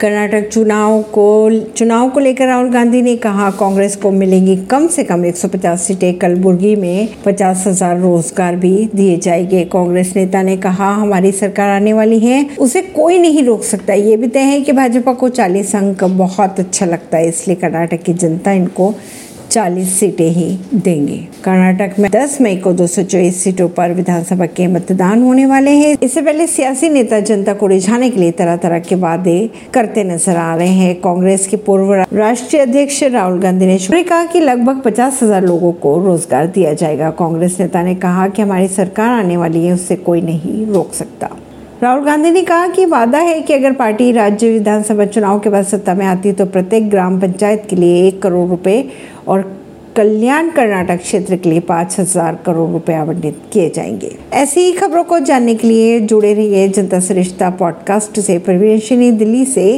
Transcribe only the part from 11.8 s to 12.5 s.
वाली है,